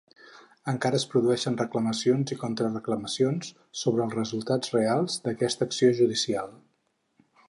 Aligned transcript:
Encara 0.71 0.97
es 0.99 1.03
produeixen 1.09 1.57
reclamacions 1.59 2.33
i 2.35 2.37
contra 2.43 2.71
reclamacions 2.71 3.51
sobre 3.83 4.03
els 4.07 4.17
resultats 4.21 4.73
reals 4.79 5.19
d'aquesta 5.27 5.69
acció 5.71 5.91
judicial. 6.01 6.51